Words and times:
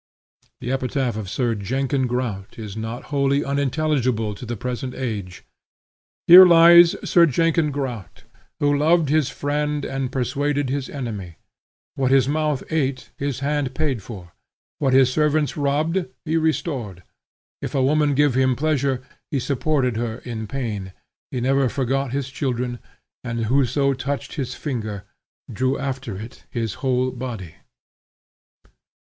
The 0.61 0.71
epitaph 0.71 1.15
of 1.15 1.29
Sir 1.29 1.53
Jenkin 1.53 2.07
Grout 2.07 2.57
is 2.57 2.75
not 2.75 3.03
wholly 3.13 3.45
unintelligible 3.45 4.33
to 4.33 4.47
the 4.47 4.57
present 4.57 4.95
age: 4.95 5.45
"Here 6.25 6.43
lies 6.43 6.95
Sir 7.07 7.27
Jenkin 7.27 7.69
Grout, 7.69 8.23
who 8.59 8.75
loved 8.75 9.09
his 9.09 9.29
friend 9.29 9.85
and 9.85 10.11
persuaded 10.11 10.71
his 10.71 10.89
enemy: 10.89 11.35
what 11.93 12.09
his 12.09 12.27
mouth 12.27 12.63
ate, 12.71 13.11
his 13.15 13.41
hand 13.41 13.75
paid 13.75 14.01
for: 14.01 14.31
what 14.79 14.93
his 14.93 15.13
servants 15.13 15.55
robbed, 15.55 16.07
he 16.25 16.35
restored: 16.35 17.03
if 17.61 17.75
a 17.75 17.83
woman 17.83 18.15
gave 18.15 18.33
him 18.33 18.55
pleasure, 18.55 19.03
he 19.29 19.39
supported 19.39 19.97
her 19.97 20.17
in 20.25 20.47
pain: 20.47 20.93
he 21.29 21.39
never 21.39 21.69
forgot 21.69 22.11
his 22.11 22.31
children; 22.31 22.79
and 23.23 23.45
whoso 23.45 23.93
touched 23.93 24.33
his 24.33 24.55
finger, 24.55 25.03
drew 25.53 25.77
after 25.77 26.17
it 26.17 26.45
his 26.49 26.73
whole 26.81 27.11
body." 27.11 27.53